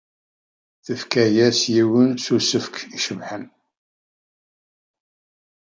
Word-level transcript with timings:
Tefka-as 0.85 1.59
yiwen 1.73 2.09
n 2.19 2.25
usefk 2.35 2.75
icebḥen. 2.97 3.45